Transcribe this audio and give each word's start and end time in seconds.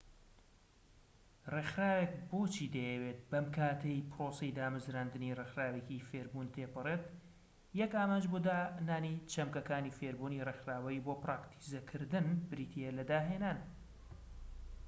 ڕێکخراوێک 1.53 2.11
بۆچی 2.29 2.71
دەیەوێت 2.75 3.19
بەم 3.31 3.45
کاتەی 3.55 4.07
پرۆسەی 4.11 4.55
دامەزراندنی 4.57 5.35
ڕێکخراوێکی 5.39 6.05
فێربوون 6.09 6.47
تێپەڕێت 6.55 7.03
یەک 7.79 7.91
ئامانج 7.97 8.25
بۆ 8.31 8.37
دانانی 8.47 9.21
چەمکەکانی 9.31 9.95
فێربوونی 9.97 10.43
ڕێکخراوەیی 10.47 11.03
بۆ 11.05 11.13
پراکتیزەکردن 11.23 12.27
بریتیە 12.49 12.89
لە 12.97 13.03
داهێنان 13.11 13.59